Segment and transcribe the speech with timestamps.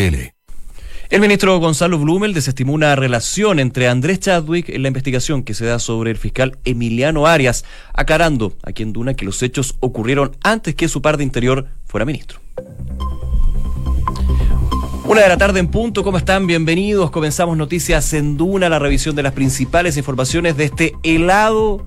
[0.00, 5.66] El ministro Gonzalo Blumel desestimó una relación entre Andrés Chadwick en la investigación que se
[5.66, 10.74] da sobre el fiscal Emiliano Arias, aclarando aquí en Duna que los hechos ocurrieron antes
[10.74, 12.40] que su par de interior fuera ministro.
[15.04, 16.46] Una de la tarde en punto, ¿cómo están?
[16.46, 17.10] Bienvenidos.
[17.10, 21.84] Comenzamos noticias en Duna, la revisión de las principales informaciones de este helado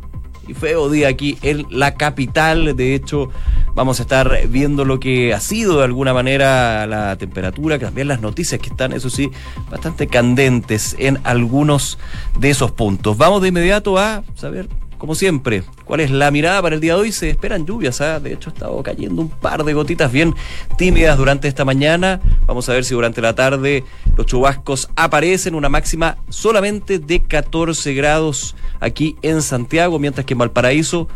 [0.47, 2.75] y feo día aquí en la capital.
[2.75, 3.29] De hecho,
[3.73, 8.21] vamos a estar viendo lo que ha sido de alguna manera la temperatura, también las
[8.21, 9.29] noticias que están, eso sí,
[9.69, 11.97] bastante candentes en algunos
[12.39, 13.17] de esos puntos.
[13.17, 14.67] Vamos de inmediato a saber
[15.03, 17.11] como siempre, ¿cuál es la mirada para el día de hoy?
[17.11, 18.21] Se esperan lluvias, ¿ah?
[18.21, 20.33] de hecho ha estado cayendo un par de gotitas bien
[20.77, 22.21] tímidas durante esta mañana.
[22.45, 23.83] Vamos a ver si durante la tarde
[24.15, 30.37] los chubascos aparecen, una máxima solamente de 14 grados aquí en Santiago, mientras que en
[30.37, 31.09] Valparaíso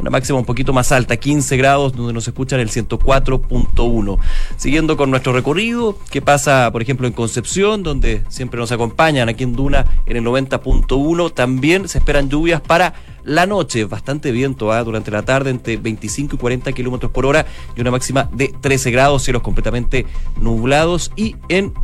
[0.00, 4.18] una máxima un poquito más alta, 15 grados, donde nos escuchan el 104.1.
[4.56, 9.44] Siguiendo con nuestro recorrido, que pasa, por ejemplo, en Concepción, donde siempre nos acompañan aquí
[9.44, 14.82] en Duna en el 90.1, también se esperan lluvias para la noche, bastante viento ¿ah?
[14.82, 18.90] durante la tarde, entre 25 y 40 kilómetros por hora, y una máxima de 13
[18.90, 20.06] grados, cielos completamente
[20.40, 21.74] nublados, y en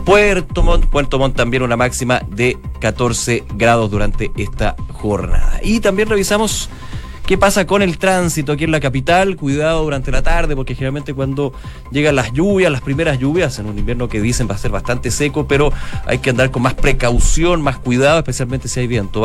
[0.00, 5.60] Puerto Montt, Puerto Montt también una máxima de 14 grados durante esta jornada.
[5.62, 6.68] Y también revisamos
[7.26, 9.36] ¿Qué pasa con el tránsito aquí en la capital?
[9.36, 11.52] Cuidado durante la tarde, porque generalmente cuando
[11.92, 15.10] llegan las lluvias, las primeras lluvias, en un invierno que dicen va a ser bastante
[15.12, 15.72] seco, pero
[16.04, 19.22] hay que andar con más precaución, más cuidado, especialmente si hay viento.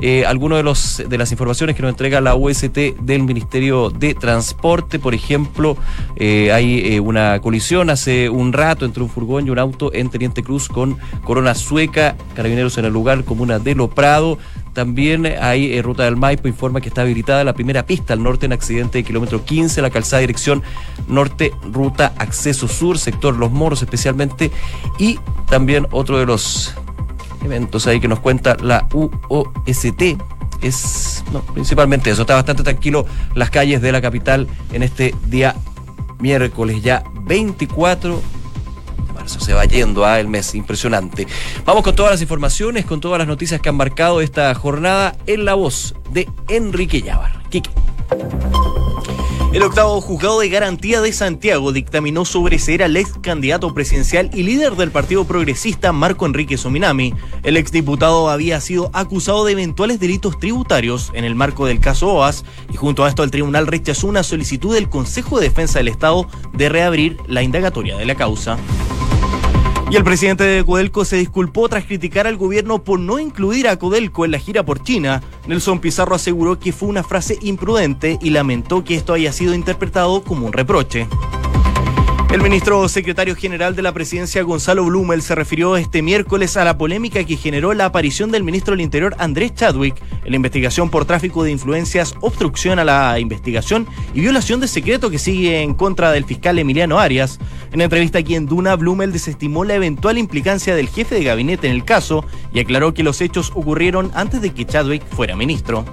[0.00, 4.14] Eh, algunas de, los, de las informaciones que nos entrega la UST del Ministerio de
[4.14, 5.76] Transporte, por ejemplo,
[6.16, 10.10] eh, hay eh, una colisión hace un rato entre un furgón y un auto en
[10.10, 14.38] Teniente Cruz con Corona Sueca, carabineros en el lugar, comuna de Lo Prado.
[14.72, 18.46] También hay eh, Ruta del Maipo, informa que está habilitada la primera pista al norte
[18.46, 20.62] en accidente de kilómetro 15, la calzada dirección
[21.08, 24.50] norte, ruta acceso sur, sector Los Moros especialmente.
[24.98, 26.74] Y también otro de los
[27.44, 30.02] eventos ahí que nos cuenta la UOST
[30.62, 32.22] es no, principalmente eso.
[32.22, 35.54] Está bastante tranquilo las calles de la capital en este día
[36.18, 38.22] miércoles ya 24
[39.26, 41.26] Se va yendo a ah, el mes, impresionante.
[41.64, 45.44] Vamos con todas las informaciones, con todas las noticias que han marcado esta jornada en
[45.44, 47.42] la voz de Enrique Llávar.
[47.48, 47.70] Kiki.
[49.52, 54.44] El octavo juzgado de garantía de Santiago dictaminó sobre ser al ex candidato presidencial y
[54.44, 57.12] líder del Partido Progresista Marco Enrique Sominami.
[57.42, 62.46] El exdiputado había sido acusado de eventuales delitos tributarios en el marco del caso OAS
[62.72, 66.26] y junto a esto el tribunal rechazó una solicitud del Consejo de Defensa del Estado
[66.54, 68.56] de reabrir la indagatoria de la causa.
[69.92, 73.76] Y el presidente de Codelco se disculpó tras criticar al gobierno por no incluir a
[73.76, 75.22] Codelco en la gira por China.
[75.46, 80.24] Nelson Pizarro aseguró que fue una frase imprudente y lamentó que esto haya sido interpretado
[80.24, 81.08] como un reproche.
[82.32, 86.78] El ministro secretario general de la presidencia, Gonzalo Blumel, se refirió este miércoles a la
[86.78, 91.04] polémica que generó la aparición del ministro del Interior, Andrés Chadwick, en la investigación por
[91.04, 96.10] tráfico de influencias, obstrucción a la investigación y violación de secreto que sigue en contra
[96.10, 97.38] del fiscal Emiliano Arias.
[97.70, 101.74] En entrevista aquí en Duna, Blumel desestimó la eventual implicancia del jefe de gabinete en
[101.74, 105.84] el caso y aclaró que los hechos ocurrieron antes de que Chadwick fuera ministro.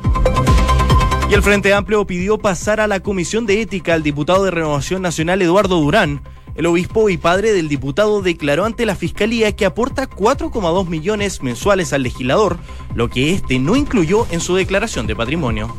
[1.29, 5.03] Y el Frente Amplio pidió pasar a la Comisión de Ética al diputado de Renovación
[5.03, 6.23] Nacional Eduardo Durán.
[6.56, 11.94] El obispo y padre del diputado declaró ante la Fiscalía que aporta 4,2 millones mensuales
[11.94, 12.57] al legislador,
[12.95, 15.75] lo que este no incluyó en su declaración de patrimonio.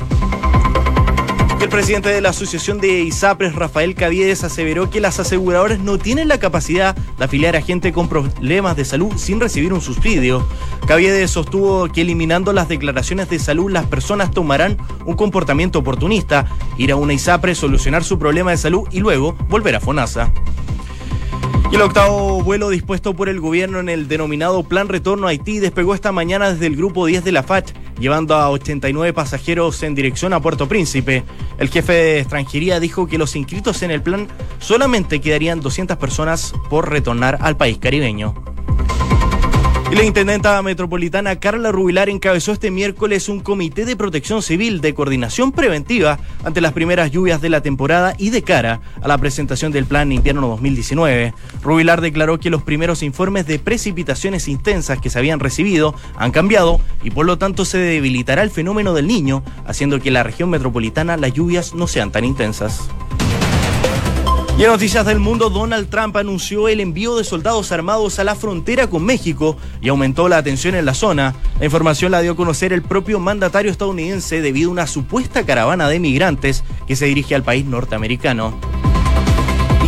[1.61, 6.27] El presidente de la Asociación de ISAPRES, Rafael Caviedes, aseveró que las aseguradoras no tienen
[6.27, 10.49] la capacidad de afiliar a gente con problemas de salud sin recibir un subsidio.
[10.87, 16.47] Caviedes sostuvo que eliminando las declaraciones de salud las personas tomarán un comportamiento oportunista,
[16.79, 20.33] ir a una ISAPRES, solucionar su problema de salud y luego volver a FONASA.
[21.71, 25.95] El octavo vuelo dispuesto por el gobierno en el denominado Plan Retorno a Haití despegó
[25.95, 30.33] esta mañana desde el grupo 10 de la FACH, llevando a 89 pasajeros en dirección
[30.33, 31.23] a Puerto Príncipe.
[31.59, 34.27] El jefe de extranjería dijo que los inscritos en el plan
[34.59, 38.50] solamente quedarían 200 personas por retornar al país caribeño.
[39.91, 44.95] Y la intendenta metropolitana Carla Rubilar encabezó este miércoles un comité de protección civil de
[44.95, 49.73] coordinación preventiva ante las primeras lluvias de la temporada y de cara a la presentación
[49.73, 51.35] del plan invierno 2019.
[51.61, 56.81] Rubilar declaró que los primeros informes de precipitaciones intensas que se habían recibido han cambiado
[57.03, 60.51] y por lo tanto se debilitará el fenómeno del niño, haciendo que en la región
[60.51, 62.89] metropolitana las lluvias no sean tan intensas.
[64.61, 68.35] Y en noticias del mundo, Donald Trump anunció el envío de soldados armados a la
[68.35, 71.35] frontera con México y aumentó la atención en la zona.
[71.59, 75.89] La información la dio a conocer el propio mandatario estadounidense debido a una supuesta caravana
[75.89, 78.53] de migrantes que se dirige al país norteamericano.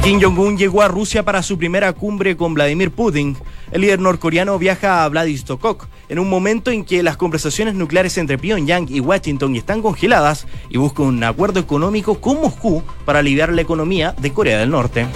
[0.02, 3.36] Kim Jong-un llegó a Rusia para su primera cumbre con Vladimir Putin.
[3.72, 8.37] El líder norcoreano viaja a Vladivostok en un momento en que las conversaciones nucleares entre
[8.37, 13.62] Pyongyang y Washington están congeladas y busca un acuerdo económico con Moscú para aliviar la
[13.62, 15.06] economía de Corea del Norte.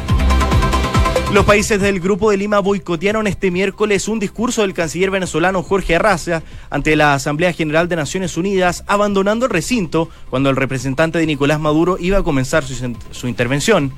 [1.35, 5.97] Los países del Grupo de Lima boicotearon este miércoles un discurso del canciller venezolano Jorge
[5.97, 11.27] Arracia ante la Asamblea General de Naciones Unidas, abandonando el recinto cuando el representante de
[11.27, 13.93] Nicolás Maduro iba a comenzar su, su intervención.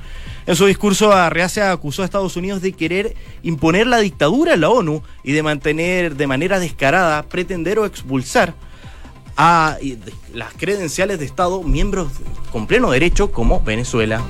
[0.49, 4.71] En su discurso, Arracia acusó a Estados Unidos de querer imponer la dictadura en la
[4.71, 8.55] ONU y de mantener de manera descarada, pretender o expulsar
[9.37, 9.77] a
[10.33, 12.07] las credenciales de Estado miembros
[12.51, 14.23] con pleno derecho como Venezuela.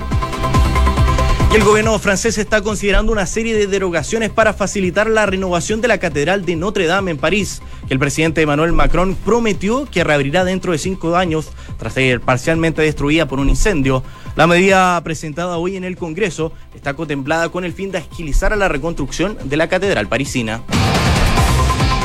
[1.52, 5.98] El gobierno francés está considerando una serie de derogaciones para facilitar la renovación de la
[5.98, 10.70] Catedral de Notre Dame en París, que el presidente Emmanuel Macron prometió que reabrirá dentro
[10.70, 14.04] de cinco años tras ser parcialmente destruida por un incendio.
[14.36, 18.56] La medida presentada hoy en el Congreso está contemplada con el fin de agilizar a
[18.56, 20.62] la reconstrucción de la Catedral parisina.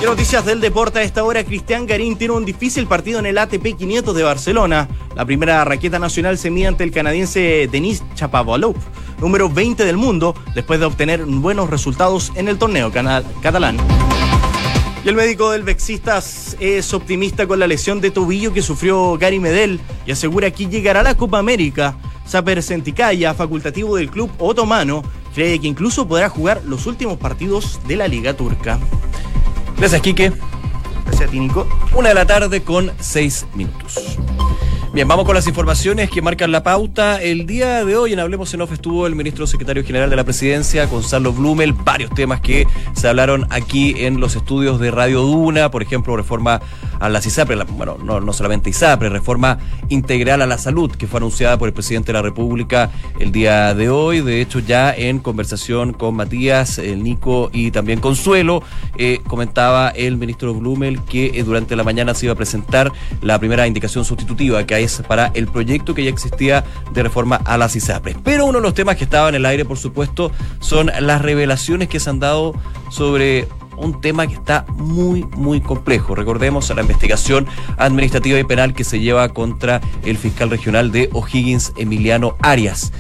[0.01, 3.37] Y noticias del deporte a esta hora, Cristian Garín tiene un difícil partido en el
[3.37, 4.89] ATP 500 de Barcelona.
[5.15, 8.75] La primera raqueta nacional se mide ante el canadiense Denis Chapovalov
[9.19, 13.77] número 20 del mundo, después de obtener buenos resultados en el torneo catalán.
[15.03, 16.21] Y el médico del Bexista
[16.59, 21.01] es optimista con la lesión de tobillo que sufrió Gary Medel y asegura que llegará
[21.01, 21.95] a la Copa América.
[22.25, 25.03] Saper Senticaya, facultativo del club otomano,
[25.35, 28.79] cree que incluso podrá jugar los últimos partidos de la Liga Turca.
[29.77, 30.31] Gracias, Quique.
[31.05, 31.67] Gracias a ti, Nico.
[31.93, 34.17] Una de la tarde con seis minutos.
[34.95, 37.21] Bien, vamos con las informaciones que marcan la pauta.
[37.21, 40.23] El día de hoy en Hablemos en Off estuvo el ministro secretario general de la
[40.23, 45.69] presidencia, Gonzalo Blumel, varios temas que se hablaron aquí en los estudios de Radio Duna,
[45.69, 46.61] por ejemplo, reforma
[47.01, 49.59] a la CISAPRE, bueno, no, no solamente ISAPRE, reforma
[49.89, 52.89] integral a la salud, que fue anunciada por el presidente de la República
[53.19, 54.21] el día de hoy.
[54.21, 58.63] De hecho, ya en conversación con Matías, el Nico y también Consuelo,
[58.97, 63.37] eh, comentaba el ministro Blumel que eh, durante la mañana se iba a presentar la
[63.39, 67.75] primera indicación sustitutiva que hay para el proyecto que ya existía de reforma a las
[67.75, 68.17] ISAPRES.
[68.23, 71.87] Pero uno de los temas que estaba en el aire, por supuesto, son las revelaciones
[71.87, 72.53] que se han dado
[72.89, 73.47] sobre
[73.77, 76.15] un tema que está muy, muy complejo.
[76.15, 77.45] Recordemos la investigación
[77.77, 82.91] administrativa y penal que se lleva contra el fiscal regional de O'Higgins, Emiliano Arias.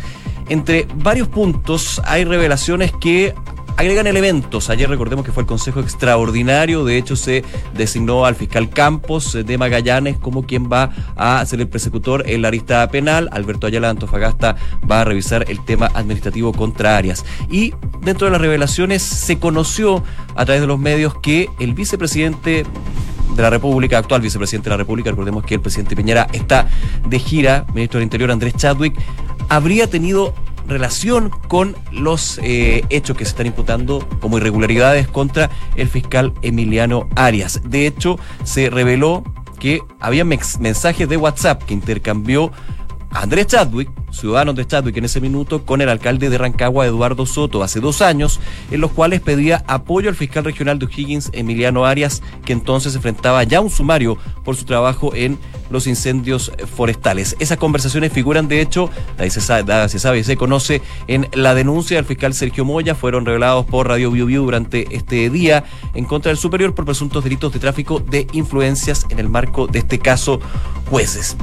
[0.49, 3.33] Entre varios puntos hay revelaciones que
[3.77, 4.69] agregan elementos.
[4.69, 7.43] Ayer recordemos que fue el Consejo Extraordinario, de hecho se
[7.73, 12.47] designó al fiscal Campos de Magallanes como quien va a ser el persecutor en la
[12.49, 13.29] arista penal.
[13.31, 14.55] Alberto Ayala de Antofagasta
[14.89, 17.25] va a revisar el tema administrativo contra Arias.
[17.49, 20.03] Y dentro de las revelaciones se conoció
[20.35, 22.65] a través de los medios que el vicepresidente
[23.35, 26.69] de la República, actual vicepresidente de la República, recordemos que el presidente Piñera está
[27.07, 28.97] de gira, ministro del Interior Andrés Chadwick,
[29.49, 30.33] habría tenido
[30.67, 37.07] relación con los eh, hechos que se están imputando como irregularidades contra el fiscal Emiliano
[37.15, 37.61] Arias.
[37.63, 39.23] De hecho, se reveló
[39.59, 42.51] que había mensajes de WhatsApp que intercambió
[43.15, 47.63] Andrés Chadwick, ciudadano de Chadwick en ese minuto, con el alcalde de Rancagua, Eduardo Soto,
[47.63, 48.41] hace dos años,
[48.71, 53.43] en los cuales pedía apoyo al fiscal regional de O'Higgins, Emiliano Arias, que entonces enfrentaba
[53.43, 55.39] ya un sumario por su trabajo en
[55.69, 57.37] los incendios forestales.
[57.39, 62.33] Esas conversaciones figuran, de hecho, se sabe, se se conoce en la denuncia del fiscal
[62.33, 66.83] Sergio Moya, fueron revelados por Radio Bio, durante este día en contra del superior por
[66.83, 70.41] presuntos delitos de tráfico de influencias en el marco de este caso
[70.89, 71.37] jueces.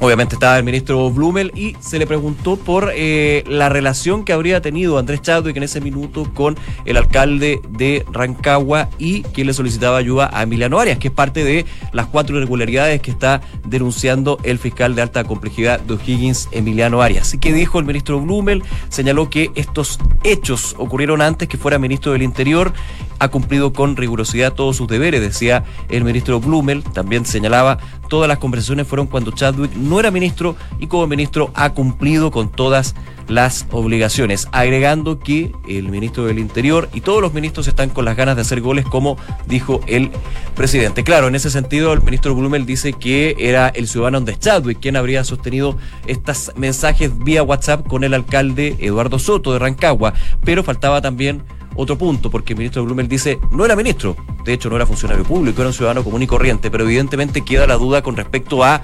[0.00, 4.60] Obviamente estaba el ministro Blumel y se le preguntó por eh, la relación que habría
[4.60, 9.96] tenido Andrés Chadwick en ese minuto con el alcalde de Rancagua y quien le solicitaba
[9.96, 14.58] ayuda a Emiliano Arias, que es parte de las cuatro irregularidades que está denunciando el
[14.58, 17.36] fiscal de alta complejidad de O'Higgins, Emiliano Arias.
[17.40, 18.62] ¿Qué dijo el ministro Blumel?
[18.88, 22.72] Señaló que estos hechos ocurrieron antes que fuera ministro del Interior
[23.18, 26.82] ha cumplido con rigurosidad todos sus deberes, decía el ministro Blumel.
[26.82, 31.70] También señalaba, todas las conversaciones fueron cuando Chadwick no era ministro y como ministro ha
[31.70, 32.94] cumplido con todas
[33.28, 38.16] las obligaciones, agregando que el ministro del Interior y todos los ministros están con las
[38.16, 40.10] ganas de hacer goles, como dijo el
[40.54, 41.04] presidente.
[41.04, 44.96] Claro, en ese sentido, el ministro Blumel dice que era el ciudadano de Chadwick quien
[44.96, 45.76] habría sostenido
[46.06, 50.14] estos mensajes vía WhatsApp con el alcalde Eduardo Soto de Rancagua,
[50.44, 51.42] pero faltaba también
[51.76, 55.24] otro punto, porque el ministro Blumel dice, no era ministro, de hecho no era funcionario
[55.24, 58.82] público, era un ciudadano común y corriente, pero evidentemente queda la duda con respecto a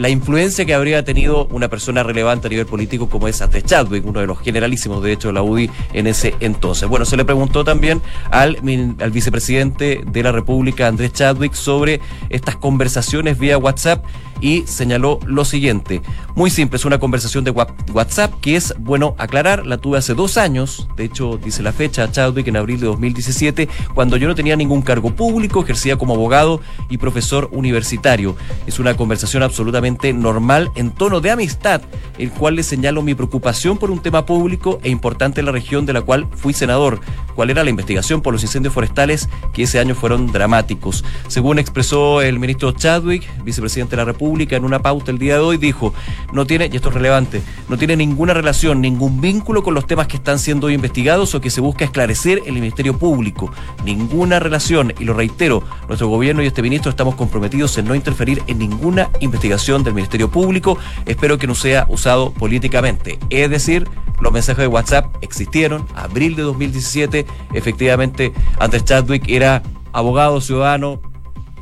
[0.00, 4.06] la influencia que habría tenido una persona relevante a nivel político como es Andrés Chadwick,
[4.06, 6.88] uno de los generalísimos de hecho de la UDI en ese entonces.
[6.88, 8.56] Bueno, se le preguntó también al,
[8.98, 14.02] al vicepresidente de la República, Andrés Chadwick, sobre estas conversaciones vía WhatsApp
[14.40, 16.02] y señaló lo siguiente.
[16.34, 20.36] Muy simple, es una conversación de WhatsApp que es bueno aclarar, la tuve hace dos
[20.36, 24.56] años, de hecho dice la fecha, Chadwick en abril de 2017, cuando yo no tenía
[24.56, 28.36] ningún cargo público, ejercía como abogado y profesor universitario.
[28.66, 31.82] Es una conversación absolutamente normal en tono de amistad,
[32.18, 35.86] el cual le señalo mi preocupación por un tema público e importante en la región
[35.86, 37.00] de la cual fui senador,
[37.34, 41.04] cuál era la investigación por los incendios forestales que ese año fueron dramáticos.
[41.28, 45.40] Según expresó el ministro Chadwick, vicepresidente de la República, en una pauta el día de
[45.40, 45.92] hoy dijo,
[46.32, 50.06] no tiene, y esto es relevante, no tiene ninguna relación, ningún vínculo con los temas
[50.06, 53.52] que están siendo investigados o que se busca esclarecer el Ministerio Público.
[53.84, 58.42] Ninguna relación, y lo reitero, nuestro gobierno y este ministro estamos comprometidos en no interferir
[58.46, 60.78] en ninguna investigación del Ministerio Público.
[61.06, 63.18] Espero que no sea usado políticamente.
[63.30, 63.88] Es decir,
[64.20, 71.00] los mensajes de WhatsApp existieron, abril de 2017, efectivamente, Andrés Chadwick era abogado ciudadano,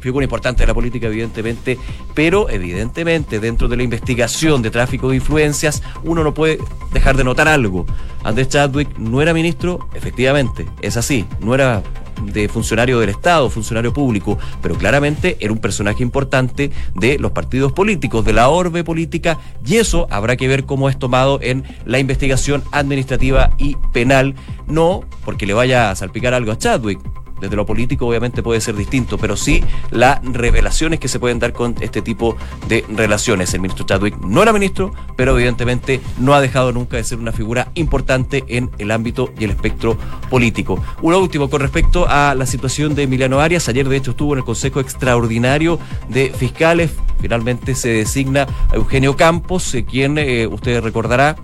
[0.00, 1.78] figura importante de la política, evidentemente,
[2.14, 6.58] pero evidentemente dentro de la investigación de tráfico de influencias, uno no puede
[6.92, 7.86] dejar de notar algo.
[8.24, 11.82] Andrés Chadwick no era ministro, efectivamente, es así, no era
[12.24, 17.72] de funcionario del Estado, funcionario público, pero claramente era un personaje importante de los partidos
[17.72, 21.98] políticos, de la orbe política, y eso habrá que ver cómo es tomado en la
[21.98, 24.34] investigación administrativa y penal,
[24.66, 27.00] no porque le vaya a salpicar algo a Chadwick,
[27.40, 31.52] desde lo político obviamente puede ser distinto, pero sí las revelaciones que se pueden dar
[31.52, 32.36] con este tipo
[32.68, 33.52] de relaciones.
[33.54, 37.32] El ministro Chadwick no era ministro, pero evidentemente no ha dejado nunca de ser una
[37.32, 39.96] figura importante en el ámbito y el espectro
[40.30, 40.82] político.
[41.02, 43.68] Un último con respecto a la situación de Emiliano Arias.
[43.68, 45.78] Ayer de hecho estuvo en el Consejo Extraordinario
[46.08, 46.90] de Fiscales.
[47.20, 51.36] Finalmente se designa a Eugenio Campos, eh, quien eh, usted recordará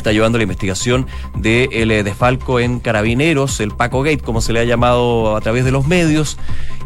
[0.00, 4.52] está llevando la investigación del de eh, desfalco en Carabineros, el Paco Gate, como se
[4.52, 6.38] le ha llamado a través de los medios,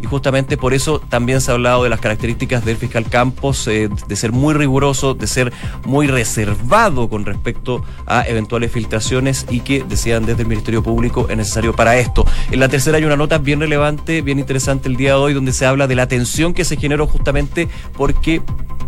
[0.04, 3.88] y justamente por eso también se ha hablado de las características del fiscal Campos, eh,
[4.06, 5.50] de ser muy riguroso, de ser
[5.86, 11.38] muy reservado con respecto a eventuales filtraciones y que decían desde el Ministerio Público es
[11.38, 12.26] necesario para esto.
[12.50, 15.54] En la tercera hay una nota bien relevante, bien interesante el día de hoy, donde
[15.54, 18.42] se habla de la tensión que se generó justamente porque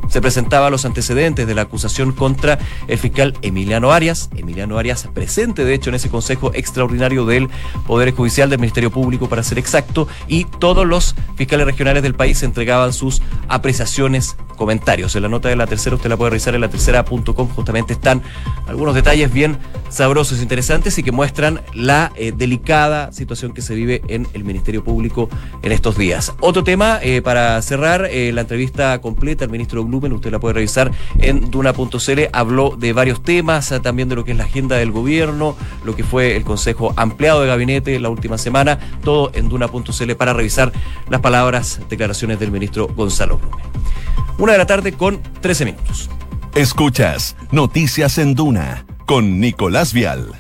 [0.09, 4.31] se presentaba los antecedentes de la acusación contra el fiscal Emiliano Arias.
[4.37, 7.49] Emiliano Arias presente, de hecho, en ese Consejo Extraordinario del
[7.87, 11.06] Poder Judicial del Ministerio Público, para ser exacto, y todos los
[11.37, 15.15] fiscales regionales del país entregaban sus apreciaciones, comentarios.
[15.15, 18.23] En la nota de la tercera, usted la puede revisar en la tercera.com, justamente están
[18.67, 19.59] algunos detalles bien
[19.89, 24.45] sabrosos, e interesantes y que muestran la eh, delicada situación que se vive en el
[24.45, 25.29] Ministerio Público
[25.63, 26.35] en estos días.
[26.41, 30.55] Otro tema, eh, para cerrar, eh, la entrevista completa al ministro Blumen, usted la puede
[30.55, 34.91] revisar en duna.cl, habló de varios temas, también de lo que es la agenda del
[34.91, 40.13] gobierno, lo que fue el Consejo Ampliado de Gabinete la última semana, todo en duna.cl
[40.17, 40.73] para revisar
[41.09, 43.65] las palabras, declaraciones del ministro Gonzalo Blumen.
[44.39, 46.11] Una de la tarde con 13 minutos.
[46.55, 50.33] Escuchas Noticias en Duna con Nicolás Vial.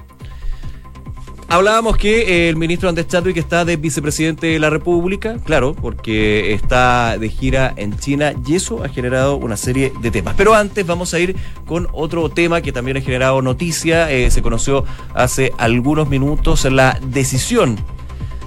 [1.49, 7.19] Hablábamos que el ministro Andrés Chadwick está de vicepresidente de la República, claro, porque está
[7.19, 10.35] de gira en China y eso ha generado una serie de temas.
[10.37, 14.11] Pero antes vamos a ir con otro tema que también ha generado noticia.
[14.11, 14.85] Eh, se conoció
[15.15, 17.79] hace algunos minutos la decisión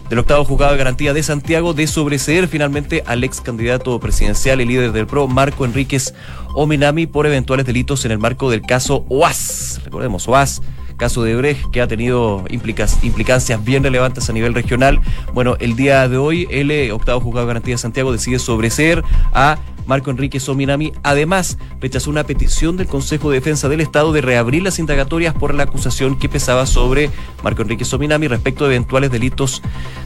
[0.09, 4.65] del octavo juzgado de garantía de Santiago de sobreseer finalmente al ex candidato presidencial y
[4.65, 6.13] líder del PRO, Marco Enríquez
[6.55, 9.81] Ominami, por eventuales delitos en el marco del caso OAS.
[9.85, 10.61] Recordemos, OAS
[10.99, 14.99] caso de Brecht, que ha tenido implicancias bien relevantes a nivel regional.
[15.33, 19.03] Bueno, el día de hoy, el eh, octavo juzgado de garantía de Santiago decide sobreseer
[19.33, 19.57] a
[19.89, 20.93] Marco Enrique Sominami.
[21.01, 25.55] Además, rechazó una petición del Consejo de Defensa del Estado de reabrir las indagatorias por
[25.55, 27.09] la acusación que pesaba sobre
[27.43, 29.63] Marco Enrique Sominami respecto de eventuales delitos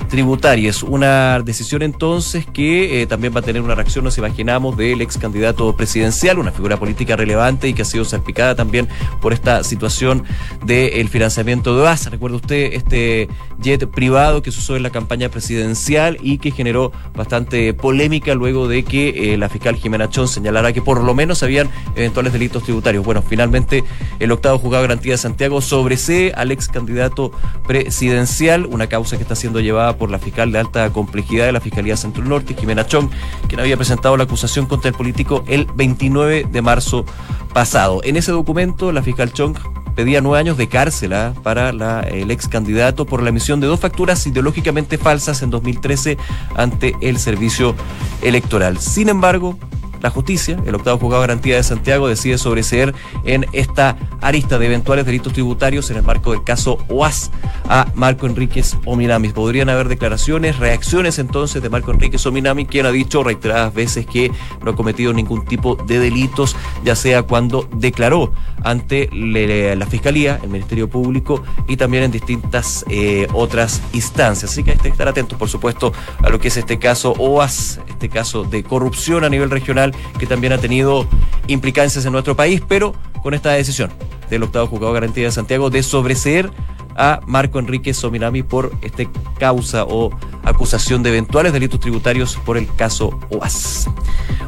[0.09, 0.83] tributarios.
[0.83, 5.17] Una decisión entonces que eh, también va a tener una reacción, nos imaginamos, del ex
[5.17, 8.87] candidato presidencial, una figura política relevante y que ha sido salpicada también
[9.21, 10.23] por esta situación
[10.65, 12.09] del financiamiento de OAS.
[12.09, 13.27] Recuerda usted este
[13.59, 18.69] jet privado que se usó en la campaña presidencial y que generó bastante polémica luego
[18.69, 22.63] de que eh, la fiscal Jimena Chón señalará que por lo menos habían eventuales delitos
[22.63, 23.03] tributarios.
[23.05, 23.83] Bueno, finalmente
[24.19, 27.31] el octavo juzgado de garantía de Santiago sobresee al ex candidato
[27.67, 31.61] presidencial, una causa que está siendo llevada por la fiscal de alta complejidad de la
[31.61, 33.09] Fiscalía Centro Norte, Jimena Chón,
[33.47, 37.05] quien había presentado la acusación contra el político el 29 de marzo
[37.53, 38.01] pasado.
[38.03, 39.55] En ese documento, la fiscal Chong
[39.95, 41.33] pedía nueve años de cárcel ¿ah?
[41.43, 46.17] para el ex candidato por la emisión de dos facturas ideológicamente falsas en 2013
[46.55, 47.75] ante el servicio
[48.23, 48.79] electoral.
[48.79, 49.57] Sin embargo,
[50.03, 52.93] la justicia, el octavo juzgado de garantía de Santiago, decide sobreseer
[53.23, 57.31] en esta arista de eventuales delitos tributarios en el marco del caso OAS
[57.69, 59.29] a Marco Enríquez Ominami.
[59.29, 64.29] Podrían haber declaraciones, reacciones entonces de Marco Enríquez Ominami, quien ha dicho reiteradas veces que
[64.61, 70.49] no ha cometido ningún tipo de delitos, ya sea cuando declaró ante la Fiscalía, el
[70.49, 74.51] Ministerio Público y también en distintas eh, otras instancias.
[74.51, 77.79] Así que hay que estar atentos, por supuesto, a lo que es este caso OAS,
[77.87, 81.07] este caso de corrupción a nivel regional que también ha tenido
[81.47, 83.91] implicancias en nuestro país, pero con esta decisión
[84.29, 86.51] del octavo juzgado de garantía de Santiago de sobreseer
[86.95, 89.09] a Marco Enrique Sominami por este
[89.39, 90.11] causa o
[90.43, 93.87] acusación de eventuales delitos tributarios por el caso OAS.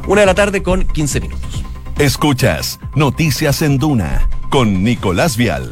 [0.06, 1.64] Una de la tarde con 15 minutos.
[1.98, 5.70] Escuchas Noticias en Duna con Nicolás Vial.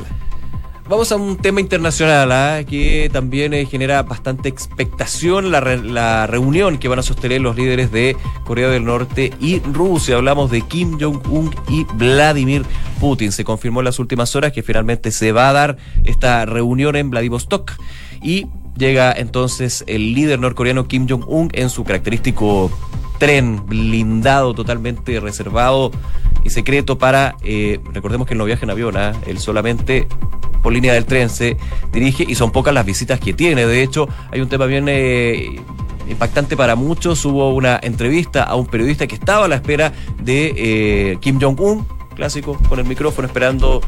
[0.86, 2.62] Vamos a un tema internacional ¿ah?
[2.62, 7.90] que también eh, genera bastante expectación, la, la, reunión que van a sostener los líderes
[7.90, 8.14] de
[8.44, 10.16] Corea del Norte y Rusia.
[10.16, 12.66] Hablamos de Kim Jong-un y Vladimir
[13.00, 13.32] Putin.
[13.32, 17.08] Se confirmó en las últimas horas que finalmente se va a dar esta reunión en
[17.08, 17.72] Vladivostok
[18.22, 22.70] y llega entonces el líder norcoreano Kim Jong-un en su característico
[23.18, 25.92] tren blindado totalmente reservado
[26.44, 29.12] y secreto para, eh, recordemos que él no viaja en avión, ¿ah?
[29.26, 30.06] él solamente
[30.64, 31.58] por línea del tren se
[31.92, 33.66] dirige y son pocas las visitas que tiene.
[33.66, 35.60] De hecho, hay un tema bien eh,
[36.08, 37.22] impactante para muchos.
[37.26, 39.92] Hubo una entrevista a un periodista que estaba a la espera
[40.22, 43.82] de eh, Kim Jong-un, clásico, con el micrófono esperando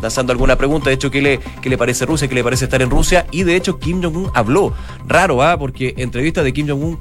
[0.00, 2.28] lanzando alguna pregunta, de hecho, ¿qué le, qué le parece Rusia?
[2.28, 3.26] ¿Qué le parece estar en Rusia?
[3.30, 4.74] Y de hecho, Kim Jong-un habló.
[5.06, 5.58] Raro, ¿ah?
[5.58, 6.98] Porque entrevista de Kim Jong-un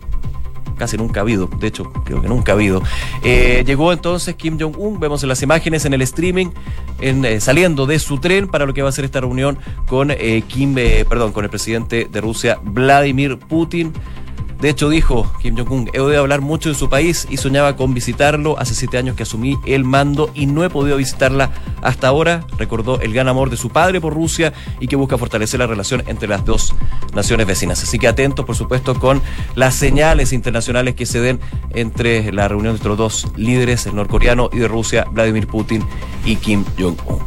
[0.77, 2.81] casi nunca ha habido, de hecho creo que nunca ha habido.
[3.23, 6.47] Eh, llegó entonces Kim Jong-un, vemos en las imágenes en el streaming,
[6.99, 10.11] en, eh, saliendo de su tren para lo que va a ser esta reunión con
[10.11, 13.93] eh, Kim, perdón, con el presidente de Rusia, Vladimir Putin.
[14.63, 17.93] De hecho, dijo Kim Jong-un, he oído hablar mucho de su país y soñaba con
[17.93, 18.57] visitarlo.
[18.57, 21.51] Hace siete años que asumí el mando y no he podido visitarla
[21.81, 22.45] hasta ahora.
[22.57, 26.01] Recordó el gran amor de su padre por Rusia y que busca fortalecer la relación
[26.07, 26.73] entre las dos
[27.13, 27.83] naciones vecinas.
[27.83, 29.21] Así que atentos, por supuesto, con
[29.55, 31.41] las señales internacionales que se den
[31.71, 35.83] entre la reunión de estos dos líderes, el norcoreano y de Rusia, Vladimir Putin
[36.23, 37.19] y Kim Jong-un.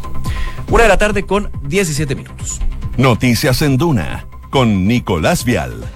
[0.70, 2.62] Una de la tarde con 17 minutos.
[2.96, 5.95] Noticias en Duna con Nicolás Vial.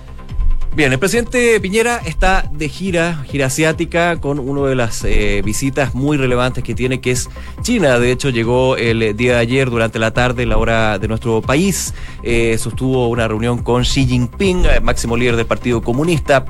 [0.76, 5.94] Bien, el presidente Piñera está de gira, gira asiática, con una de las eh, visitas
[5.96, 7.28] muy relevantes que tiene, que es
[7.62, 7.98] China.
[7.98, 11.92] De hecho, llegó el día de ayer durante la tarde, la hora de nuestro país.
[12.22, 16.44] Eh, sostuvo una reunión con Xi Jinping, eh, máximo líder del Partido Comunista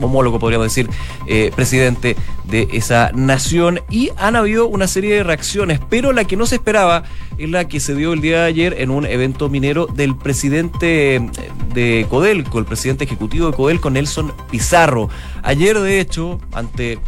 [0.00, 0.88] homólogo, podríamos decir,
[1.26, 3.80] eh, presidente de esa nación.
[3.90, 7.04] Y han habido una serie de reacciones, pero la que no se esperaba
[7.38, 11.16] es la que se dio el día de ayer en un evento minero del presidente
[11.16, 11.30] eh,
[11.74, 15.08] de Codelco, el presidente ejecutivo de Codelco, Nelson Pizarro.
[15.42, 16.98] Ayer, de hecho, ante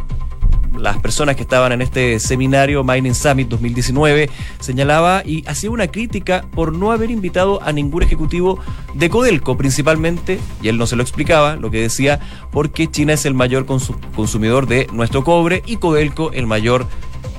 [0.79, 6.45] las personas que estaban en este seminario Mining Summit 2019, señalaba y hacía una crítica
[6.53, 8.59] por no haber invitado a ningún ejecutivo
[8.93, 12.19] de Codelco, principalmente, y él no se lo explicaba, lo que decía,
[12.51, 16.87] porque China es el mayor consumidor de nuestro cobre y Codelco el mayor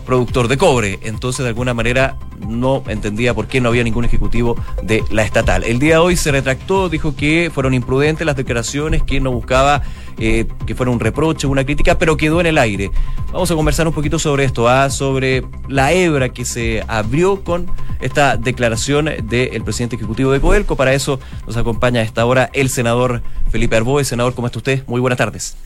[0.05, 0.99] productor de cobre.
[1.03, 5.65] Entonces, de alguna manera, no entendía por qué no había ningún ejecutivo de la estatal.
[5.65, 9.83] El día de hoy se retractó, dijo que fueron imprudentes las declaraciones, que no buscaba
[10.19, 12.91] eh, que fuera un reproche, una crítica, pero quedó en el aire.
[13.33, 14.89] Vamos a conversar un poquito sobre esto, ¿ah?
[14.91, 17.67] sobre la hebra que se abrió con
[18.01, 20.77] esta declaración del presidente ejecutivo de Coelco.
[20.77, 24.05] Para eso nos acompaña a esta hora el senador Felipe Arboe.
[24.05, 24.87] Senador, ¿cómo está usted?
[24.87, 25.57] Muy buenas tardes.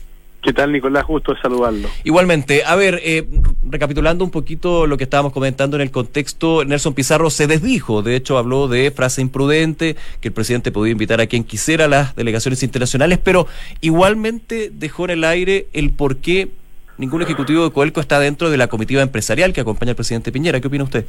[0.41, 1.05] ¿Qué tal, Nicolás?
[1.05, 1.87] Gusto de saludarlo.
[2.03, 2.63] Igualmente.
[2.65, 3.27] A ver, eh,
[3.69, 8.01] recapitulando un poquito lo que estábamos comentando en el contexto, Nelson Pizarro se desdijo.
[8.01, 11.87] De hecho, habló de frase imprudente, que el presidente podía invitar a quien quisiera a
[11.87, 13.45] las delegaciones internacionales, pero
[13.81, 16.49] igualmente dejó en el aire el por qué
[16.97, 20.59] ningún ejecutivo de Coelco está dentro de la comitiva empresarial que acompaña al presidente Piñera.
[20.59, 21.05] ¿Qué opina usted?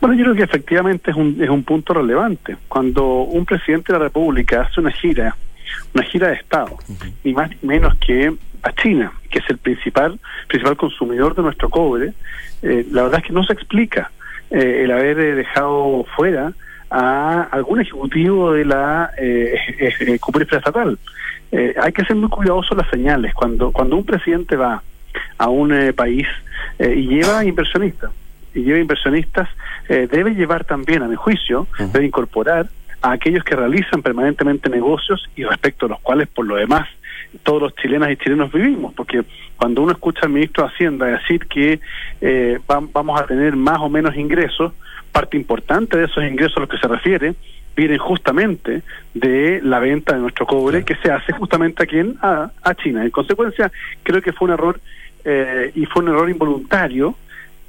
[0.00, 2.56] Bueno, yo creo que efectivamente es un, es un punto relevante.
[2.66, 5.36] Cuando un presidente de la República hace una gira
[5.94, 6.76] una gira de Estado,
[7.24, 8.32] ni más ni menos que
[8.62, 12.12] a China, que es el principal principal consumidor de nuestro cobre,
[12.62, 14.10] eh, la verdad es que no se explica
[14.50, 16.52] eh, el haber eh, dejado fuera
[16.90, 20.18] a algún ejecutivo de la eh, eh,
[20.50, 20.98] estatal.
[21.50, 23.32] hay que ser muy cuidadoso las señales.
[23.32, 24.82] Cuando, cuando un presidente va
[25.38, 26.26] a un país
[26.78, 28.10] y lleva inversionistas,
[28.54, 29.48] y lleva inversionistas,
[29.88, 32.68] debe llevar también, a mi juicio, debe incorporar
[33.02, 36.88] a aquellos que realizan permanentemente negocios y respecto a los cuales, por lo demás,
[37.42, 39.22] todos los chilenas y chilenos vivimos, porque
[39.56, 41.80] cuando uno escucha al ministro de Hacienda decir que
[42.20, 44.72] eh, vamos a tener más o menos ingresos,
[45.10, 47.34] parte importante de esos ingresos a los que se refiere
[47.74, 48.82] vienen justamente
[49.14, 53.02] de la venta de nuestro cobre que se hace justamente aquí en a, a China.
[53.02, 54.80] En consecuencia, creo que fue un error
[55.24, 57.14] eh, y fue un error involuntario,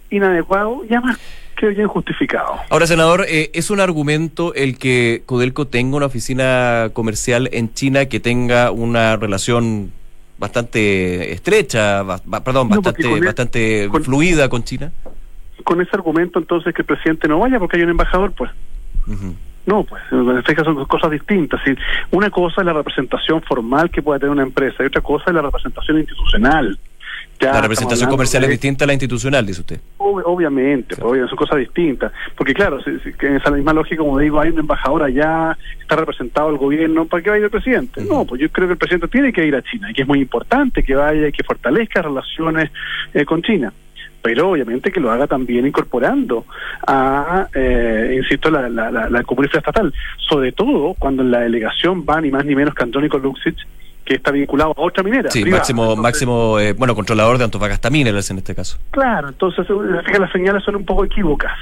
[0.09, 1.19] inadecuado y además
[1.55, 2.55] creo yo injustificado.
[2.69, 8.05] Ahora, senador, eh, ¿es un argumento el que Codelco tenga una oficina comercial en China
[8.05, 9.91] que tenga una relación
[10.37, 12.03] bastante estrecha,
[12.43, 14.91] perdón, bastante, bastante fluida con China?
[15.63, 18.51] Con ese argumento entonces que el presidente no vaya porque hay un embajador, pues.
[19.65, 21.61] No, pues en este son cosas distintas.
[22.11, 25.33] Una cosa es la representación formal que puede tener una empresa y otra cosa es
[25.33, 26.77] la representación institucional
[27.39, 29.79] la representación comercial es distinta a la institucional, dice usted.
[29.97, 32.11] obviamente, pues, son cosas distintas.
[32.35, 36.57] Porque claro, en esa misma lógica, como digo, hay un embajador allá, está representado el
[36.57, 38.03] gobierno, ¿para qué vaya el presidente?
[38.03, 40.07] No, pues yo creo que el presidente tiene que ir a China y que es
[40.07, 42.71] muy importante que vaya y que fortalezca relaciones
[43.13, 43.73] eh, con China
[44.23, 46.45] pero obviamente que lo haga también incorporando
[46.87, 52.31] a, eh, insisto, la, la, la, estatal, sobre todo cuando en la delegación va ni
[52.31, 53.67] más ni menos que Andrónico Luxich,
[54.05, 55.31] que está vinculado a otra minera.
[55.31, 58.77] Sí, máximo, máximo eh, bueno, controlador de Antofagasta Minerals en este caso.
[58.91, 61.53] Claro, entonces eh, las señales son un poco equívocas.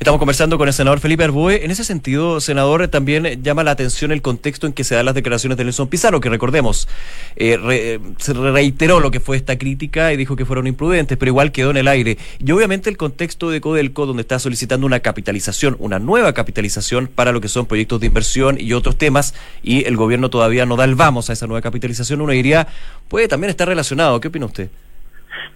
[0.00, 1.62] Estamos conversando con el senador Felipe Arboe.
[1.62, 5.14] En ese sentido, senador, también llama la atención el contexto en que se dan las
[5.14, 6.88] declaraciones de Nelson Pizarro, que recordemos,
[7.36, 11.52] eh, se reiteró lo que fue esta crítica y dijo que fueron imprudentes, pero igual
[11.52, 12.16] quedó en el aire.
[12.38, 17.30] Y obviamente el contexto de Codelco, donde está solicitando una capitalización, una nueva capitalización para
[17.30, 20.84] lo que son proyectos de inversión y otros temas, y el gobierno todavía no da
[20.84, 22.66] el vamos a esa nueva capitalización, uno diría,
[23.08, 24.18] puede también estar relacionado.
[24.18, 24.70] ¿Qué opina usted?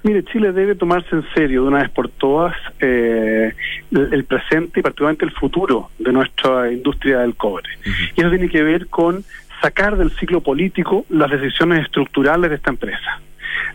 [0.03, 3.53] Mire, Chile debe tomarse en serio de una vez por todas eh,
[3.90, 7.68] el, presente y particularmente el futuro de nuestra industria del cobre.
[8.16, 9.25] Y eso tiene que ver con
[9.61, 13.20] sacar del ciclo político las decisiones estructurales de esta empresa.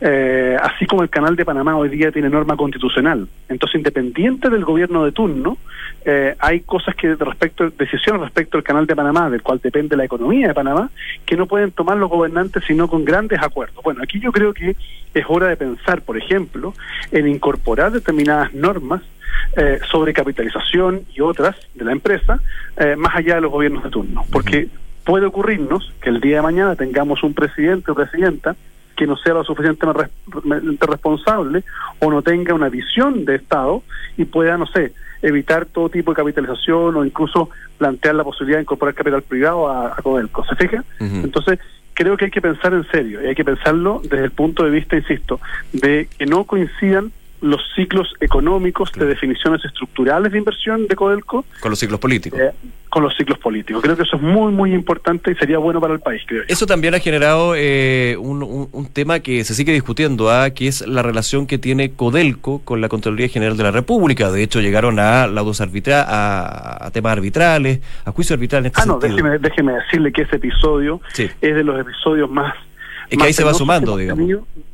[0.01, 3.27] Eh, así como el Canal de Panamá hoy día tiene norma constitucional.
[3.49, 5.57] Entonces, independiente del gobierno de turno,
[6.05, 10.05] eh, hay cosas que respecto decisiones respecto al Canal de Panamá, del cual depende la
[10.05, 10.89] economía de Panamá,
[11.25, 13.83] que no pueden tomar los gobernantes sino con grandes acuerdos.
[13.83, 14.75] Bueno, aquí yo creo que
[15.13, 16.73] es hora de pensar, por ejemplo,
[17.12, 19.01] en incorporar determinadas normas
[19.57, 22.39] eh, sobre capitalización y otras de la empresa,
[22.77, 24.67] eh, más allá de los gobiernos de turno, porque
[25.03, 28.55] puede ocurrirnos que el día de mañana tengamos un presidente o presidenta
[28.99, 30.09] que no sea lo suficientemente
[30.85, 31.63] responsable
[31.99, 33.81] o no tenga una visión de Estado
[34.17, 38.63] y pueda, no sé, evitar todo tipo de capitalización o incluso plantear la posibilidad de
[38.63, 40.43] incorporar capital privado a, a Codelco.
[40.43, 40.83] ¿Se fija?
[40.99, 41.59] Entonces,
[41.93, 44.71] creo que hay que pensar en serio y hay que pensarlo desde el punto de
[44.71, 45.39] vista, insisto,
[45.71, 51.45] de que no coincidan los ciclos económicos de definiciones estructurales de inversión de Codelco.
[51.62, 52.39] Con los ciclos políticos.
[52.39, 52.52] Eh,
[52.89, 53.82] con los ciclos políticos.
[53.84, 56.43] Creo que eso es muy, muy importante y sería bueno para el país, creo.
[56.47, 60.49] Eso también ha generado eh, un, un, tema que se sigue discutiendo, ¿ah?
[60.49, 64.32] que es la relación que tiene Codelco con la Contraloría General de la República.
[64.32, 68.86] De hecho, llegaron a laudos arbitra a, temas arbitrales, a juicio arbitral en este Ah,
[68.86, 72.56] no, déjeme, déjeme decirle que ese episodio es de los episodios más
[73.10, 74.28] es que ahí se va sumando, digamos.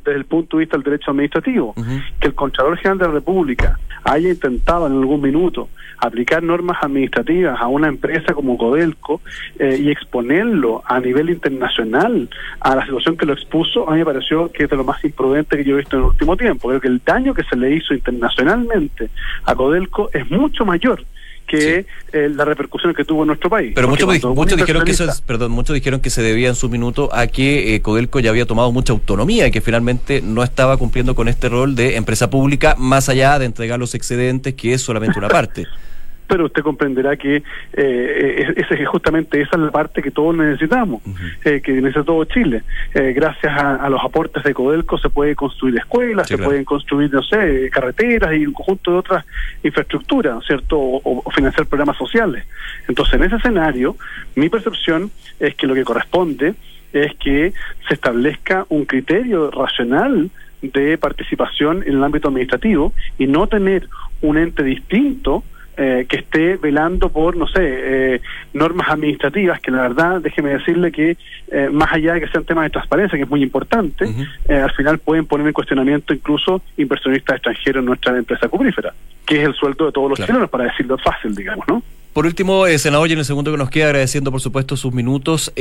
[0.04, 1.74] Desde el punto de vista del derecho administrativo,
[2.19, 7.60] que el Contralor General de la República haya intentado en algún minuto aplicar normas administrativas
[7.60, 9.21] a una empresa como Codelco
[9.58, 14.06] eh, y exponerlo a nivel internacional a la situación que lo expuso, a mí me
[14.06, 16.67] pareció que es de lo más imprudente que yo he visto en el último tiempo.
[16.67, 19.10] Creo que el daño que se le hizo internacionalmente
[19.45, 21.04] a Codelco es mucho mayor
[21.47, 23.73] que eh, la repercusión que tuvo en nuestro país.
[23.75, 27.27] Pero muchos, dijeron que eso perdón, muchos dijeron que se debía en su minuto a
[27.27, 31.27] que eh, Codelco ya había tomado mucha autonomía y que finalmente no estaba cumpliendo con
[31.27, 35.29] este rol de empresa pública más allá de entregar los excedentes, que es solamente una
[35.29, 35.65] parte.
[36.27, 41.01] pero usted comprenderá que eh, es, justamente esa es la parte que todos necesitamos,
[41.43, 42.63] eh, que necesita todo Chile.
[42.93, 47.23] Eh, gracias a, los aportes de Codelco se puede construir escuelas, se pueden construir, no
[47.23, 49.25] sé, carreteras y un conjunto de otras
[49.63, 50.79] infraestructuras, ¿cierto?
[50.79, 52.45] O, o, financiar programas sociales.
[52.88, 53.95] Entonces, en ese escenario,
[54.35, 56.55] mi percepción es que lo que corresponde
[56.93, 57.53] es que
[57.88, 60.29] se establezca un criterio racional
[60.61, 63.88] de participación en el ámbito administrativo y no tener
[64.21, 65.43] un ente distinto
[65.77, 68.21] eh, que esté velando por, no sé, eh,
[68.53, 71.17] normas administrativas, que la verdad, déjeme decirle que
[71.51, 74.05] eh, más allá de que sean temas de transparencia, que es muy importante,
[74.49, 78.93] al final pueden poner en cuestionamiento incluso inversionistas extranjeros en nuestra empresa cuprífera,
[79.25, 81.83] que es el sueldo de todos los chilenos, para decirlo fácil, digamos, ¿no?
[82.13, 85.51] Por último, senador, y en el segundo que nos queda, agradeciendo por supuesto sus minutos,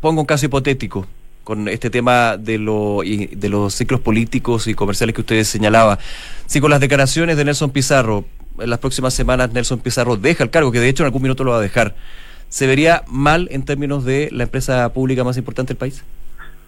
[0.00, 1.06] pongo un caso hipotético
[1.44, 5.98] con este tema de, lo, de los ciclos políticos y comerciales que ustedes señalaba.
[6.46, 8.24] Si con las declaraciones de Nelson Pizarro
[8.58, 11.44] en las próximas semanas Nelson Pizarro deja el cargo, que de hecho en algún minuto
[11.44, 11.94] lo va a dejar,
[12.48, 16.04] ¿se vería mal en términos de la empresa pública más importante del país?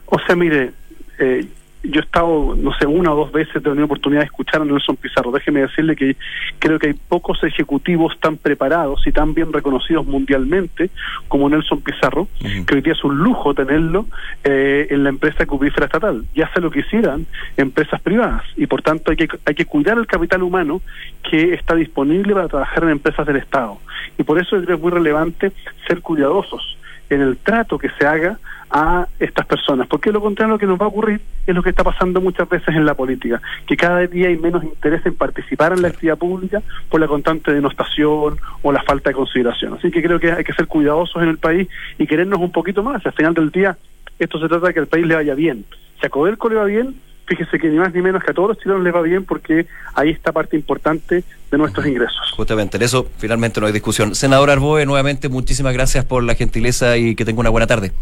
[0.06, 0.72] O sea, mire,
[1.18, 1.46] eh,
[1.90, 4.64] yo he estado, no sé, una o dos veces he tenido oportunidad de escuchar a
[4.64, 5.30] Nelson Pizarro.
[5.30, 6.16] Déjeme decirle que
[6.58, 10.90] creo que hay pocos ejecutivos tan preparados y tan bien reconocidos mundialmente
[11.28, 12.28] como Nelson Pizarro,
[12.66, 14.06] que hoy día es un lujo tenerlo
[14.44, 16.24] eh, en la empresa cubrífera estatal.
[16.34, 19.98] Ya sea lo que hicieran empresas privadas y por tanto hay que, hay que cuidar
[19.98, 20.80] el capital humano
[21.28, 23.78] que está disponible para trabajar en empresas del Estado.
[24.18, 25.52] Y por eso es muy relevante
[25.86, 26.75] ser cuidadosos
[27.10, 28.38] en el trato que se haga
[28.70, 31.84] a estas personas, porque lo contrario que nos va a ocurrir es lo que está
[31.84, 35.82] pasando muchas veces en la política, que cada día hay menos interés en participar en
[35.82, 39.74] la actividad pública por la constante denostación o la falta de consideración.
[39.74, 42.82] Así que creo que hay que ser cuidadosos en el país y querernos un poquito
[42.82, 43.04] más.
[43.06, 43.76] Al final del día,
[44.18, 45.64] esto se trata de que al país le vaya bien.
[46.00, 48.50] Si a Codelco le va bien, fíjese que ni más ni menos que a todos
[48.50, 52.32] los chilenos les va bien porque ahí está parte importante de nuestros ingresos.
[52.36, 54.14] Justamente, en eso finalmente no hay discusión.
[54.14, 57.92] Senador Arboe, nuevamente muchísimas gracias por la gentileza y que tenga una buena tarde.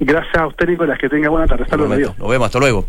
[0.00, 1.64] Gracias a usted, Nicolás, que tenga buena tarde.
[1.64, 2.14] Hasta luego.
[2.18, 2.86] Nos vemos, hasta luego.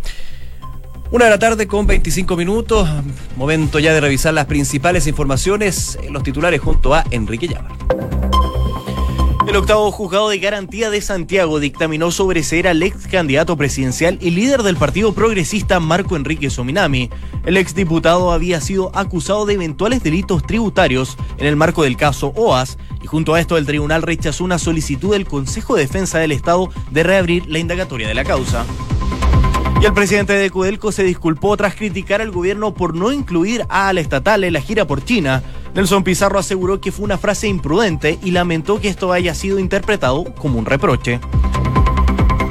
[1.11, 2.87] Una de la tarde con 25 minutos,
[3.35, 7.69] momento ya de revisar las principales informaciones en los titulares junto a Enrique Llama.
[9.49, 14.62] El octavo juzgado de garantía de Santiago dictaminó sobreseer al ex candidato presidencial y líder
[14.62, 17.09] del Partido Progresista Marco Enrique Sominami.
[17.47, 22.77] El exdiputado había sido acusado de eventuales delitos tributarios en el marco del caso OAS
[23.01, 26.69] y junto a esto el tribunal rechazó una solicitud del Consejo de Defensa del Estado
[26.91, 28.67] de reabrir la indagatoria de la causa.
[29.81, 33.93] Y el presidente de Cudelco se disculpó tras criticar al gobierno por no incluir a
[33.93, 35.41] la estatal en la gira por China.
[35.73, 40.25] Nelson Pizarro aseguró que fue una frase imprudente y lamentó que esto haya sido interpretado
[40.35, 41.21] como un reproche.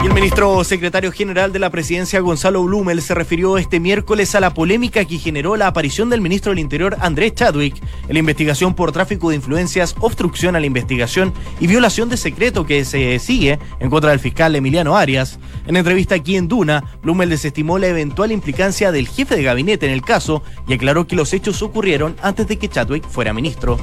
[0.01, 4.41] Y el ministro secretario general de la presidencia, Gonzalo Blumel, se refirió este miércoles a
[4.41, 7.75] la polémica que generó la aparición del ministro del Interior, Andrés Chadwick,
[8.07, 12.65] en la investigación por tráfico de influencias, obstrucción a la investigación y violación de secreto
[12.65, 15.41] que se sigue en contra del fiscal Emiliano Arias.
[15.67, 19.93] En entrevista aquí en Duna, Blumel desestimó la eventual implicancia del jefe de gabinete en
[19.93, 23.79] el caso y aclaró que los hechos ocurrieron antes de que Chadwick fuera ministro.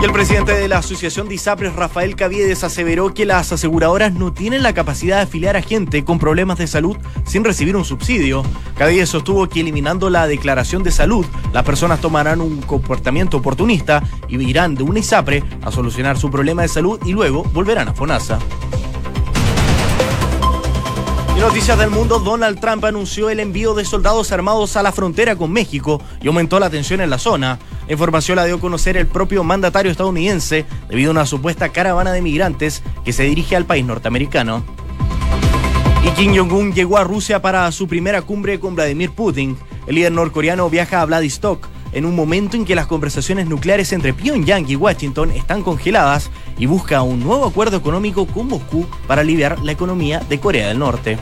[0.00, 4.32] Y el presidente de la Asociación de ISAPRES, Rafael Caviedes, aseveró que las aseguradoras no
[4.32, 8.42] tienen la capacidad de afiliar a gente con problemas de salud sin recibir un subsidio.
[8.76, 14.36] Caviedes sostuvo que eliminando la declaración de salud, las personas tomarán un comportamiento oportunista y
[14.36, 18.38] irán de una ISAPRE a solucionar su problema de salud y luego volverán a FONASA.
[21.36, 25.36] Y noticias del mundo, Donald Trump anunció el envío de soldados armados a la frontera
[25.36, 27.58] con México y aumentó la tensión en la zona.
[27.86, 32.12] La información la dio a conocer el propio mandatario estadounidense debido a una supuesta caravana
[32.12, 34.64] de migrantes que se dirige al país norteamericano.
[36.04, 39.56] Y Kim Jong-un llegó a Rusia para su primera cumbre con Vladimir Putin.
[39.86, 44.12] El líder norcoreano viaja a Vladivostok en un momento en que las conversaciones nucleares entre
[44.12, 49.60] Pyongyang y Washington están congeladas y busca un nuevo acuerdo económico con Moscú para aliviar
[49.62, 51.18] la economía de Corea del Norte.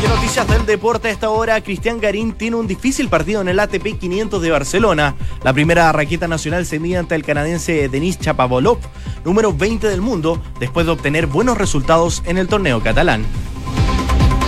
[0.00, 3.58] Y noticias del deporte a esta hora, Cristian Garín tiene un difícil partido en el
[3.58, 5.16] ATP 500 de Barcelona.
[5.42, 8.78] La primera raqueta nacional se mide ante el canadiense Denis Chapavolov,
[9.24, 13.26] número 20 del mundo, después de obtener buenos resultados en el torneo catalán.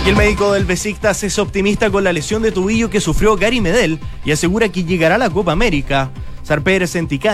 [0.05, 3.59] Y el médico del Besiktas es optimista con la lesión de tubillo que sufrió Gary
[3.59, 6.11] Medel y asegura que llegará a la Copa América.
[6.43, 6.85] Sarper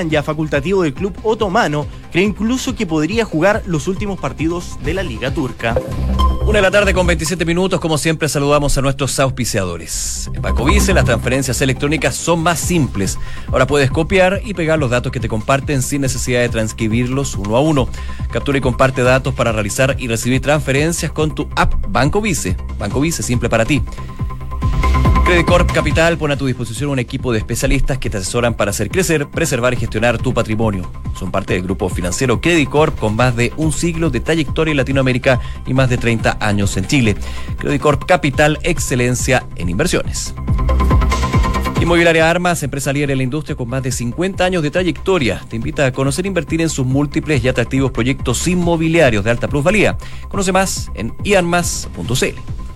[0.10, 5.04] ya facultativo del club otomano, cree incluso que podría jugar los últimos partidos de la
[5.04, 5.76] Liga Turca.
[6.48, 10.32] Una de la tarde con 27 minutos, como siempre saludamos a nuestros auspiciadores.
[10.34, 13.20] En Banco Vice las transferencias electrónicas son más simples.
[13.52, 17.58] Ahora puedes copiar y pegar los datos que te comparten sin necesidad de transcribirlos uno
[17.58, 17.90] a uno.
[18.32, 22.56] Captura y comparte datos para realizar y recibir transferencias con tu app Banco Vice.
[22.80, 23.84] Banco Vice, simple para ti.
[25.28, 28.72] Credit Corp Capital pone a tu disposición un equipo de especialistas que te asesoran para
[28.72, 30.90] hacer crecer, preservar y gestionar tu patrimonio.
[31.20, 34.78] Son parte del grupo financiero Credit Corp con más de un siglo de trayectoria en
[34.78, 37.18] Latinoamérica y más de 30 años en Chile.
[37.58, 40.34] Credit Corp Capital, excelencia en inversiones.
[41.82, 45.58] Inmobiliaria Armas, empresa líder en la industria con más de 50 años de trayectoria, te
[45.58, 49.98] invita a conocer e invertir en sus múltiples y atractivos proyectos inmobiliarios de alta plusvalía.
[50.30, 52.67] Conoce más en iarmas.cl.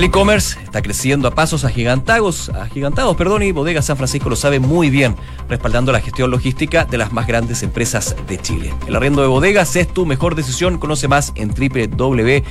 [0.00, 4.58] El e-commerce está creciendo a pasos agigantados, agigantados, perdón, y Bodega San Francisco lo sabe
[4.58, 5.14] muy bien,
[5.46, 8.72] respaldando la gestión logística de las más grandes empresas de Chile.
[8.86, 10.78] El arriendo de bodegas es tu mejor decisión.
[10.78, 12.46] Conoce más en www.bsf.cl.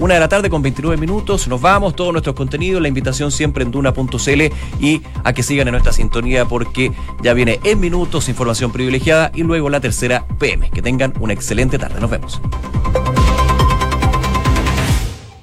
[0.00, 1.46] Una de la tarde con 29 minutos.
[1.46, 1.94] Nos vamos.
[1.94, 4.42] Todo nuestro contenido, la invitación siempre en duna.cl
[4.80, 6.90] y a que sigan en nuestra sintonía porque
[7.22, 10.70] ya viene en minutos información privilegiada y luego la tercera PM.
[10.70, 12.00] Que tengan una excelente tarde.
[12.00, 12.42] Nos vemos.